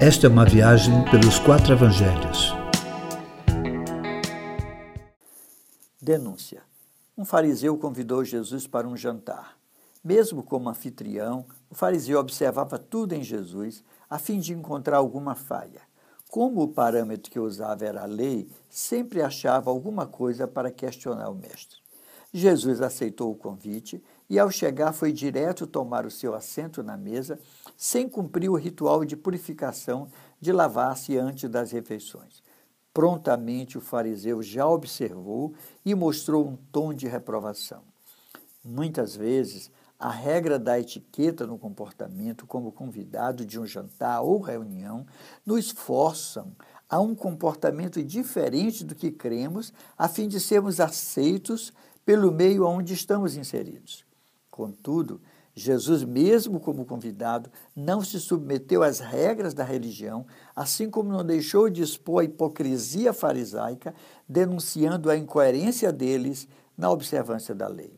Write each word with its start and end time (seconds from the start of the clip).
Esta 0.00 0.28
é 0.28 0.30
uma 0.30 0.44
viagem 0.44 1.04
pelos 1.10 1.40
quatro 1.40 1.72
evangelhos. 1.72 2.54
Denúncia. 6.00 6.62
Um 7.16 7.24
fariseu 7.24 7.76
convidou 7.76 8.24
Jesus 8.24 8.64
para 8.64 8.86
um 8.86 8.96
jantar. 8.96 9.58
Mesmo 10.04 10.44
como 10.44 10.68
anfitrião, 10.68 11.46
o 11.68 11.74
fariseu 11.74 12.20
observava 12.20 12.78
tudo 12.78 13.12
em 13.12 13.24
Jesus 13.24 13.82
a 14.08 14.20
fim 14.20 14.38
de 14.38 14.52
encontrar 14.52 14.98
alguma 14.98 15.34
falha. 15.34 15.80
Como 16.30 16.62
o 16.62 16.68
parâmetro 16.68 17.28
que 17.28 17.40
usava 17.40 17.84
era 17.84 18.02
a 18.02 18.06
lei, 18.06 18.48
sempre 18.70 19.20
achava 19.20 19.68
alguma 19.68 20.06
coisa 20.06 20.46
para 20.46 20.70
questionar 20.70 21.28
o 21.28 21.34
mestre. 21.34 21.76
Jesus 22.32 22.82
aceitou 22.82 23.32
o 23.32 23.36
convite 23.36 24.02
e, 24.28 24.38
ao 24.38 24.50
chegar, 24.50 24.92
foi 24.92 25.12
direto 25.12 25.66
tomar 25.66 26.04
o 26.04 26.10
seu 26.10 26.34
assento 26.34 26.82
na 26.82 26.96
mesa, 26.96 27.38
sem 27.76 28.08
cumprir 28.08 28.50
o 28.50 28.56
ritual 28.56 29.04
de 29.04 29.16
purificação 29.16 30.08
de 30.40 30.52
lavar-se 30.52 31.16
antes 31.16 31.48
das 31.48 31.72
refeições. 31.72 32.42
Prontamente 32.92 33.78
o 33.78 33.80
fariseu 33.80 34.42
já 34.42 34.66
observou 34.66 35.54
e 35.84 35.94
mostrou 35.94 36.46
um 36.46 36.56
tom 36.70 36.92
de 36.92 37.06
reprovação. 37.06 37.82
Muitas 38.62 39.16
vezes, 39.16 39.70
a 39.98 40.10
regra 40.10 40.58
da 40.58 40.78
etiqueta 40.78 41.46
no 41.46 41.58
comportamento 41.58 42.46
como 42.46 42.70
convidado 42.70 43.44
de 43.44 43.58
um 43.58 43.66
jantar 43.66 44.20
ou 44.20 44.40
reunião 44.40 45.06
nos 45.44 45.70
forçam 45.70 46.52
a 46.88 47.00
um 47.00 47.14
comportamento 47.14 48.02
diferente 48.02 48.84
do 48.84 48.94
que 48.94 49.10
cremos, 49.10 49.72
a 49.96 50.08
fim 50.08 50.28
de 50.28 50.40
sermos 50.40 50.80
aceitos 50.80 51.72
pelo 52.08 52.32
meio 52.32 52.64
onde 52.64 52.94
estamos 52.94 53.36
inseridos. 53.36 54.02
Contudo, 54.50 55.20
Jesus, 55.54 56.02
mesmo 56.02 56.58
como 56.58 56.86
convidado, 56.86 57.50
não 57.76 58.02
se 58.02 58.18
submeteu 58.18 58.82
às 58.82 58.98
regras 58.98 59.52
da 59.52 59.62
religião, 59.62 60.24
assim 60.56 60.88
como 60.88 61.12
não 61.12 61.22
deixou 61.22 61.68
de 61.68 61.82
expor 61.82 62.22
a 62.22 62.24
hipocrisia 62.24 63.12
farisaica, 63.12 63.94
denunciando 64.26 65.10
a 65.10 65.18
incoerência 65.18 65.92
deles 65.92 66.48
na 66.78 66.90
observância 66.90 67.54
da 67.54 67.68
lei. 67.68 67.92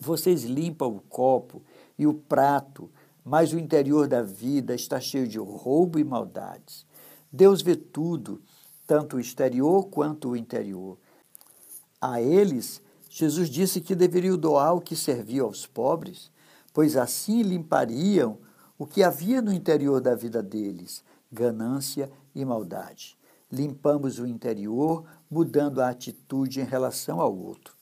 Vocês 0.00 0.42
limpam 0.42 0.88
o 0.88 1.00
copo 1.00 1.62
e 1.96 2.08
o 2.08 2.14
prato, 2.14 2.90
mas 3.24 3.52
o 3.52 3.60
interior 3.60 4.08
da 4.08 4.22
vida 4.22 4.74
está 4.74 4.98
cheio 4.98 5.28
de 5.28 5.38
roubo 5.38 6.00
e 6.00 6.04
maldades. 6.04 6.84
Deus 7.32 7.62
vê 7.62 7.76
tudo, 7.76 8.42
tanto 8.88 9.18
o 9.18 9.20
exterior 9.20 9.84
quanto 9.84 10.30
o 10.30 10.36
interior. 10.36 10.98
A 12.00 12.20
eles 12.20 12.82
Jesus 13.12 13.50
disse 13.50 13.80
que 13.80 13.96
deveriam 13.96 14.38
doar 14.38 14.72
o 14.72 14.80
que 14.80 14.94
servia 14.94 15.42
aos 15.42 15.66
pobres, 15.66 16.30
pois 16.72 16.96
assim 16.96 17.42
limpariam 17.42 18.38
o 18.78 18.86
que 18.86 19.02
havia 19.02 19.42
no 19.42 19.52
interior 19.52 20.00
da 20.00 20.14
vida 20.14 20.40
deles, 20.40 21.02
ganância 21.30 22.08
e 22.32 22.44
maldade. 22.44 23.18
Limpamos 23.50 24.20
o 24.20 24.26
interior, 24.26 25.04
mudando 25.28 25.82
a 25.82 25.88
atitude 25.88 26.60
em 26.60 26.64
relação 26.64 27.20
ao 27.20 27.36
outro. 27.36 27.74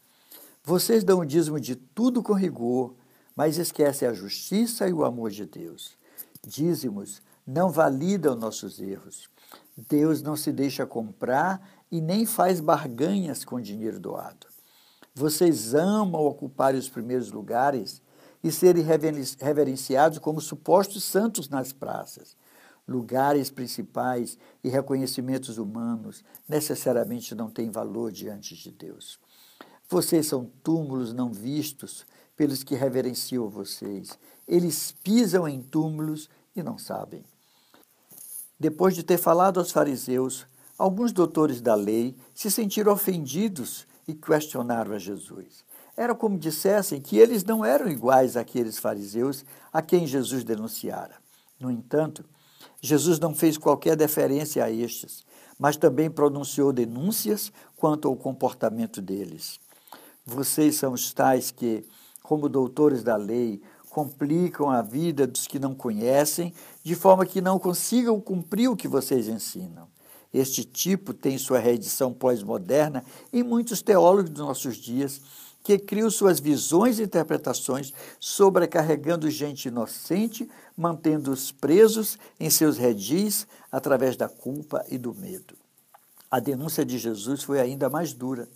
Vocês 0.65 1.05
dão 1.05 1.19
o 1.19 1.27
dízimo 1.27 1.61
de 1.61 1.77
tudo 1.77 2.23
com 2.23 2.33
rigor, 2.33 2.95
mas 3.37 3.59
esquecem 3.59 4.09
a 4.09 4.15
justiça 4.15 4.89
e 4.89 4.95
o 4.95 5.05
amor 5.05 5.31
de 5.31 5.45
Deus. 5.45 5.99
Dízimos 6.43 7.21
não 7.47 7.71
validam 7.71 8.35
nossos 8.35 8.81
erros. 8.81 9.29
Deus 9.77 10.23
não 10.23 10.37
se 10.37 10.53
deixa 10.53 10.87
comprar 10.87 11.61
e 11.91 12.01
nem 12.01 12.25
faz 12.25 12.61
barganhas 12.61 13.45
com 13.45 13.61
dinheiro 13.61 14.01
doado. 14.01 14.47
Vocês 15.19 15.75
amam 15.75 16.25
ocupar 16.25 16.77
os 16.77 16.89
primeiros 16.89 17.33
lugares 17.33 18.01
e 18.43 18.53
serem 18.53 18.85
reverenciados 18.85 20.21
como 20.21 20.41
supostos 20.41 21.03
santos 21.03 21.49
nas 21.49 21.73
praças. 21.73 22.37
Lugares 22.87 23.51
principais 23.51 24.39
e 24.63 24.69
reconhecimentos 24.69 25.59
humanos 25.59 26.23
necessariamente 26.49 27.35
não 27.35 27.51
têm 27.51 27.69
valor 27.69 28.13
diante 28.13 28.55
de 28.55 28.71
Deus. 28.71 29.19
Vocês 29.89 30.29
são 30.29 30.49
túmulos 30.63 31.13
não 31.13 31.33
vistos 31.33 32.07
pelos 32.37 32.63
que 32.63 32.77
reverenciam 32.77 33.49
vocês. 33.49 34.17
Eles 34.47 34.93
pisam 35.03 35.49
em 35.49 35.61
túmulos 35.61 36.31
e 36.55 36.63
não 36.63 36.79
sabem. 36.79 37.25
Depois 38.59 38.95
de 38.95 39.03
ter 39.03 39.19
falado 39.19 39.59
aos 39.59 39.73
fariseus, 39.73 40.47
alguns 40.79 41.11
doutores 41.11 41.61
da 41.61 41.75
lei 41.75 42.17
se 42.33 42.53
sentiram 42.53 42.93
ofendidos 42.93 43.88
e 44.09 44.15
questionaram 44.15 44.95
a 44.95 44.99
Jesus. 44.99 45.63
Era 45.95 46.15
como 46.15 46.39
dissessem 46.39 47.01
que 47.01 47.19
eles 47.19 47.45
não 47.45 47.63
eram 47.65 47.89
iguais 47.89 48.37
àqueles 48.37 48.79
fariseus 48.79 49.45
a 49.71 49.83
quem 49.83 50.07
Jesus 50.07 50.43
denunciara. 50.43 51.17
No 51.61 51.71
entanto, 51.71 52.25
Jesus 52.81 53.19
não 53.19 53.35
fez 53.35 53.59
qualquer 53.59 53.97
deferência 53.97 54.65
a 54.65 54.71
estes, 54.71 55.25
mas 55.59 55.77
também 55.77 56.11
pronunciou 56.11 56.73
denúncias 56.73 57.53
quanto 57.77 58.09
ao 58.09 58.17
comportamento 58.17 59.03
deles. 59.03 59.61
Vocês 60.25 60.77
são 60.77 60.93
os 60.93 61.13
tais 61.13 61.51
que, 61.51 61.85
como 62.23 62.49
doutores 62.49 63.03
da 63.03 63.17
lei, 63.17 63.61
complicam 63.91 64.71
a 64.71 64.81
vida 64.81 65.27
dos 65.27 65.47
que 65.47 65.59
não 65.59 65.75
conhecem, 65.75 66.55
de 66.85 66.95
forma 66.95 67.27
que 67.27 67.41
não 67.41 67.59
consigam 67.59 68.21
cumprir 68.21 68.69
o 68.69 68.77
que 68.77 68.87
vocês 68.87 69.29
ensinam. 69.29 69.89
Este 70.33 70.63
tipo 70.63 71.15
tem 71.15 71.39
sua 71.39 71.59
reedição 71.59 72.13
pós-moderna 72.13 73.05
em 73.33 73.43
muitos 73.43 73.81
teólogos 73.81 74.31
dos 74.31 74.47
nossos 74.47 74.77
dias, 74.77 75.21
que 75.63 75.79
criam 75.79 76.11
suas 76.11 76.39
visões 76.39 76.99
e 76.99 77.03
interpretações, 77.03 77.93
sobrecarregando 78.21 79.31
gente 79.31 79.69
inocente, 79.69 80.49
mantendo-os 80.77 81.51
presos 81.51 82.19
em 82.39 82.49
seus 82.49 82.79
redis 82.79 83.47
através 83.71 84.17
da 84.17 84.29
culpa 84.29 84.85
e 84.89 84.97
do 84.97 85.15
medo. 85.15 85.55
A 86.31 86.41
denúncia 86.41 86.85
de 86.85 86.99
Jesus 86.99 87.43
foi 87.43 87.61
ainda 87.61 87.89
mais 87.91 88.13
dura. 88.13 88.49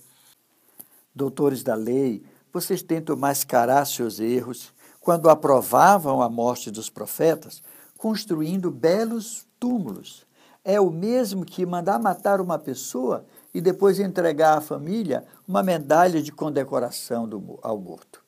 Doutores 1.15 1.63
da 1.63 1.75
lei, 1.75 2.23
vocês 2.53 2.83
tentam 2.83 3.17
mascarar 3.17 3.85
seus 3.87 4.21
erros 4.21 4.73
quando 5.01 5.29
aprovavam 5.29 6.23
a 6.23 6.29
morte 6.29 6.71
dos 6.71 6.89
profetas, 6.89 7.63
construindo 7.97 8.71
belos 8.71 9.47
túmulos 9.59 10.27
é 10.65 10.81
o 10.81 10.91
mesmo 10.91 11.45
que 11.45 11.67
mandar 11.67 11.99
matar 11.99 12.41
uma 12.41 12.59
pessoa 12.59 13.27
e 13.53 13.61
depois 13.61 13.99
entregar 13.99 14.57
à 14.57 14.61
família 14.61 15.25
uma 15.47 15.63
medalha 15.63 16.23
de 16.23 16.31
condecoração 16.31 17.29
do, 17.29 17.59
ao 17.63 17.79
morto. 17.79 18.23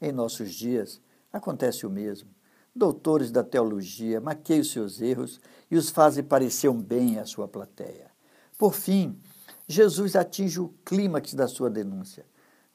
Em 0.00 0.12
nossos 0.12 0.52
dias, 0.52 1.00
acontece 1.32 1.86
o 1.86 1.90
mesmo. 1.90 2.28
Doutores 2.74 3.30
da 3.30 3.42
teologia 3.42 4.20
maqueiam 4.20 4.62
seus 4.62 5.00
erros 5.00 5.40
e 5.70 5.76
os 5.76 5.90
fazem 5.90 6.22
parecer 6.22 6.68
um 6.68 6.80
bem 6.80 7.18
à 7.18 7.24
sua 7.24 7.48
plateia. 7.48 8.10
Por 8.56 8.74
fim, 8.74 9.18
Jesus 9.66 10.14
atinge 10.14 10.60
o 10.60 10.72
clímax 10.84 11.34
da 11.34 11.48
sua 11.48 11.70
denúncia. 11.70 12.26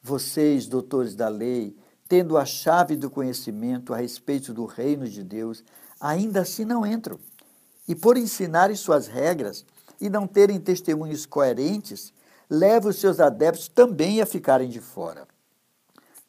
Vocês, 0.02 0.68
doutores 0.68 1.16
da 1.16 1.28
lei, 1.28 1.76
tendo 2.08 2.38
a 2.38 2.46
chave 2.46 2.96
do 2.96 3.10
conhecimento 3.10 3.94
a 3.94 3.98
respeito 3.98 4.54
do 4.54 4.66
reino 4.66 5.08
de 5.08 5.24
Deus, 5.24 5.64
ainda 6.00 6.42
assim 6.42 6.66
não 6.66 6.86
entram 6.86 7.20
e 7.88 7.96
por 7.96 8.18
ensinarem 8.18 8.76
suas 8.76 9.08
regras 9.08 9.66
e 10.00 10.10
não 10.10 10.28
terem 10.28 10.60
testemunhos 10.60 11.26
coerentes, 11.26 12.14
leva 12.50 12.90
os 12.90 12.98
seus 12.98 13.20
adeptos 13.20 13.68
também 13.68 14.22
a 14.22 14.26
ficarem 14.26 14.70
de 14.70 14.80
fora. 14.80 15.28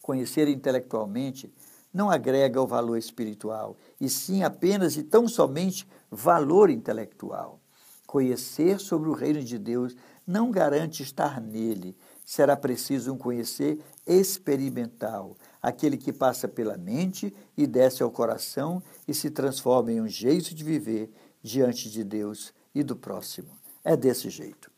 Conhecer 0.00 0.48
intelectualmente 0.48 1.52
não 1.92 2.10
agrega 2.10 2.60
o 2.60 2.66
valor 2.66 2.96
espiritual, 2.96 3.76
e 4.00 4.08
sim 4.08 4.42
apenas 4.42 4.96
e 4.96 5.02
tão 5.02 5.26
somente 5.26 5.88
valor 6.10 6.70
intelectual. 6.70 7.58
Conhecer 8.06 8.78
sobre 8.78 9.08
o 9.08 9.14
reino 9.14 9.42
de 9.42 9.58
Deus 9.58 9.96
não 10.26 10.50
garante 10.50 11.02
estar 11.02 11.40
nele. 11.40 11.96
Será 12.24 12.56
preciso 12.56 13.12
um 13.12 13.18
conhecer 13.18 13.80
experimental, 14.06 15.36
aquele 15.62 15.96
que 15.96 16.12
passa 16.12 16.46
pela 16.46 16.76
mente 16.76 17.34
e 17.56 17.66
desce 17.66 18.02
ao 18.02 18.10
coração 18.10 18.82
e 19.08 19.14
se 19.14 19.30
transforma 19.30 19.92
em 19.92 20.00
um 20.00 20.08
jeito 20.08 20.54
de 20.54 20.62
viver 20.62 21.10
diante 21.46 21.88
de 21.88 22.02
Deus 22.02 22.52
e 22.74 22.82
do 22.82 22.96
próximo. 22.96 23.56
É 23.84 23.96
desse 23.96 24.28
jeito. 24.28 24.75